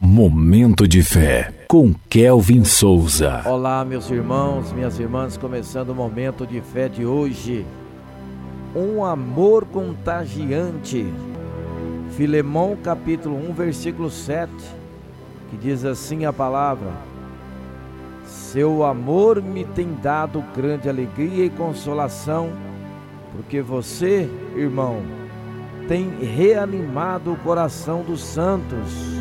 Momento 0.00 0.86
de 0.86 1.02
fé 1.02 1.52
com 1.66 1.92
Kelvin 2.08 2.62
Souza. 2.62 3.42
Olá, 3.44 3.84
meus 3.84 4.08
irmãos, 4.08 4.72
minhas 4.72 4.96
irmãs, 5.00 5.36
começando 5.36 5.90
o 5.90 5.94
momento 5.94 6.46
de 6.46 6.60
fé 6.60 6.88
de 6.88 7.04
hoje. 7.04 7.66
Um 8.76 9.04
amor 9.04 9.64
contagiante. 9.64 11.04
Filemão 12.16 12.76
capítulo 12.76 13.50
1, 13.50 13.52
versículo 13.52 14.08
7, 14.08 14.52
que 15.50 15.56
diz 15.56 15.84
assim 15.84 16.24
a 16.24 16.32
palavra: 16.32 16.92
Seu 18.24 18.84
amor 18.84 19.42
me 19.42 19.64
tem 19.64 19.94
dado 20.00 20.44
grande 20.54 20.88
alegria 20.88 21.44
e 21.44 21.50
consolação, 21.50 22.52
porque 23.32 23.60
você, 23.60 24.30
irmão, 24.54 25.02
tem 25.88 26.08
reanimado 26.20 27.32
o 27.32 27.36
coração 27.38 28.04
dos 28.04 28.22
santos. 28.22 29.17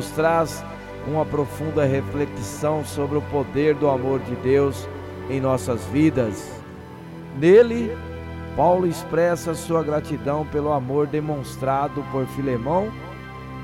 Nos 0.00 0.10
traz 0.12 0.64
uma 1.06 1.26
profunda 1.26 1.84
reflexão 1.84 2.82
sobre 2.82 3.18
o 3.18 3.22
poder 3.22 3.74
do 3.74 3.86
amor 3.86 4.18
de 4.20 4.34
Deus 4.36 4.88
em 5.28 5.42
nossas 5.42 5.84
vidas. 5.92 6.50
Nele, 7.38 7.94
Paulo 8.56 8.86
expressa 8.86 9.52
sua 9.52 9.82
gratidão 9.82 10.46
pelo 10.46 10.72
amor 10.72 11.06
demonstrado 11.06 12.02
por 12.10 12.26
Filemão 12.28 12.90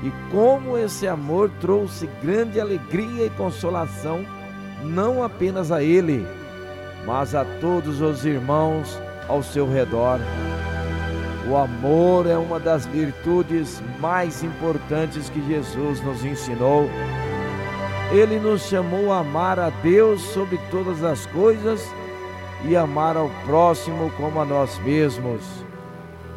e 0.03 0.11
como 0.31 0.77
esse 0.77 1.07
amor 1.07 1.49
trouxe 1.59 2.07
grande 2.21 2.59
alegria 2.59 3.25
e 3.25 3.31
consolação 3.31 4.23
não 4.83 5.23
apenas 5.23 5.71
a 5.71 5.81
ele, 5.81 6.23
mas 7.03 7.33
a 7.33 7.43
todos 7.59 7.99
os 7.99 8.25
irmãos 8.25 8.95
ao 9.27 9.41
seu 9.41 9.67
redor. 9.67 10.19
O 11.49 11.55
amor 11.55 12.27
é 12.27 12.37
uma 12.37 12.59
das 12.59 12.85
virtudes 12.85 13.81
mais 13.99 14.43
importantes 14.43 15.29
que 15.29 15.41
Jesus 15.47 16.01
nos 16.01 16.25
ensinou. 16.25 16.89
Ele 18.11 18.37
nos 18.37 18.63
chamou 18.63 19.13
a 19.13 19.19
amar 19.19 19.57
a 19.57 19.69
Deus 19.69 20.21
sobre 20.21 20.59
todas 20.69 21.05
as 21.05 21.25
coisas 21.27 21.81
e 22.65 22.75
amar 22.75 23.15
ao 23.15 23.29
próximo 23.45 24.11
como 24.17 24.41
a 24.41 24.45
nós 24.45 24.77
mesmos. 24.79 25.41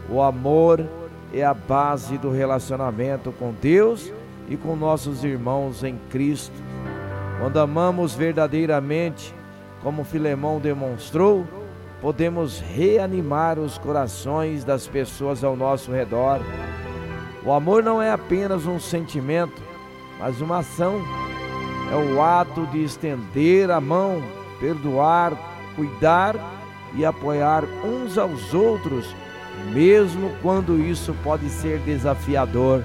O 0.09 0.23
amor 0.23 0.87
é 1.33 1.45
a 1.45 1.55
base 1.55 2.17
do 2.17 2.31
relacionamento 2.31 3.33
com 3.33 3.53
Deus 3.61 4.13
e 4.49 4.57
com 4.57 4.77
nossos 4.77 5.25
irmãos 5.25 5.83
em 5.83 5.99
Cristo. 6.11 6.55
Quando 7.41 7.59
amamos 7.59 8.15
verdadeiramente, 8.15 9.35
como 9.83 10.05
Filemão 10.05 10.61
demonstrou, 10.61 11.45
podemos 12.01 12.61
reanimar 12.61 13.59
os 13.59 13.77
corações 13.77 14.65
das 14.65 14.87
pessoas 14.87 15.45
ao 15.45 15.55
nosso 15.55 15.93
redor. 15.93 16.41
O 17.45 17.53
amor 17.53 17.83
não 17.83 18.01
é 18.01 18.11
apenas 18.11 18.67
um 18.67 18.81
sentimento, 18.81 19.63
mas 20.19 20.41
uma 20.41 20.59
ação. 20.59 21.01
É 21.93 21.97
o 21.97 22.23
ato 22.23 22.67
de 22.69 22.85
estender 22.85 23.71
a 23.71 23.81
mão, 23.81 24.23
perdoar, 24.61 25.33
cuidar 25.75 26.37
e 26.95 27.05
apoiar 27.05 27.65
uns 27.85 28.17
aos 28.17 28.55
outros, 28.55 29.15
mesmo 29.73 30.31
quando 30.41 30.79
isso 30.79 31.15
pode 31.25 31.49
ser 31.49 31.81
desafiador. 31.81 32.85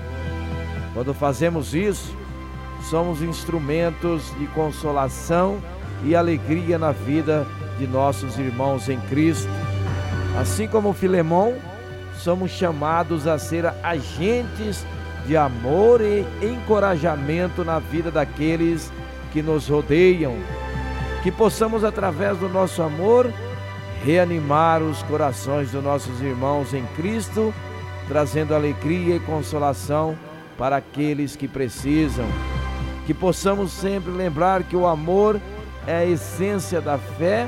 Quando 0.93 1.13
fazemos 1.13 1.75
isso, 1.75 2.16
somos 2.81 3.21
instrumentos 3.21 4.33
de 4.39 4.47
consolação 4.47 5.61
e 6.03 6.15
alegria 6.15 6.77
na 6.77 6.91
vida 6.91 7.45
de 7.77 7.88
nossos 7.88 8.38
irmãos 8.38 8.89
em 8.89 8.99
Cristo. 9.01 9.49
Assim 10.39 10.67
como 10.67 10.93
Filemão, 10.93 11.55
somos 12.17 12.52
chamados 12.52 13.27
a 13.27 13.37
ser 13.37 13.65
agentes 13.83 14.85
de 15.25 15.35
amor 15.35 16.02
e 16.02 16.25
encorajamento 16.41 17.63
na 17.63 17.79
vida 17.79 18.11
daqueles 18.11 18.92
que 19.31 19.42
nos 19.42 19.67
rodeiam. 19.67 20.36
Que 21.23 21.31
possamos, 21.31 21.83
através 21.83 22.37
do 22.37 22.47
nosso 22.47 22.81
amor, 22.81 23.31
reanimar 24.03 24.81
os 24.83 25.02
corações 25.03 25.71
dos 25.71 25.83
nossos 25.83 26.21
irmãos 26.21 26.73
em 26.73 26.86
Cristo, 26.95 27.53
trazendo 28.08 28.53
alegria 28.53 29.15
e 29.15 29.20
consolação 29.20 30.15
para 30.58 30.77
aqueles 30.77 31.36
que 31.36 31.47
precisam. 31.47 32.25
Que 33.08 33.14
possamos 33.14 33.71
sempre 33.71 34.11
lembrar 34.11 34.64
que 34.64 34.75
o 34.75 34.86
amor 34.86 35.41
é 35.87 35.97
a 35.97 36.05
essência 36.05 36.81
da 36.81 36.97
fé 36.97 37.47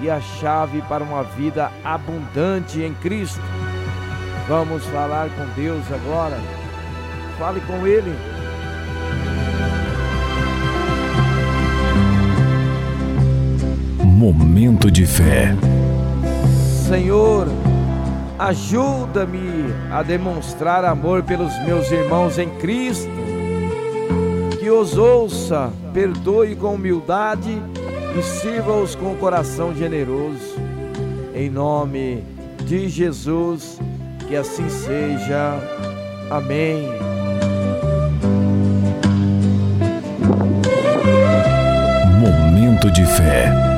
e 0.00 0.10
a 0.10 0.20
chave 0.20 0.82
para 0.82 1.02
uma 1.02 1.22
vida 1.22 1.70
abundante 1.84 2.80
em 2.80 2.94
Cristo. 2.94 3.40
Vamos 4.48 4.84
falar 4.86 5.28
com 5.30 5.46
Deus 5.54 5.84
agora. 5.92 6.38
Fale 7.38 7.60
com 7.60 7.86
Ele. 7.86 8.14
Momento 14.04 14.90
de 14.90 15.06
fé. 15.06 15.54
Senhor, 16.88 17.48
ajuda-me 18.38 19.72
a 19.90 20.02
demonstrar 20.02 20.84
amor 20.84 21.22
pelos 21.22 21.52
meus 21.64 21.90
irmãos 21.90 22.38
em 22.38 22.48
Cristo. 22.58 23.31
Que 24.62 24.70
os 24.70 24.96
ouça, 24.96 25.72
perdoe 25.92 26.54
com 26.54 26.76
humildade 26.76 27.60
e 28.16 28.22
sirva-os 28.22 28.94
com 28.94 29.10
o 29.10 29.16
coração 29.16 29.74
generoso. 29.74 30.54
Em 31.34 31.50
nome 31.50 32.22
de 32.64 32.88
Jesus, 32.88 33.80
que 34.28 34.36
assim 34.36 34.68
seja. 34.68 35.58
Amém. 36.30 36.86
Momento 42.20 42.88
de 42.92 43.04
fé. 43.04 43.71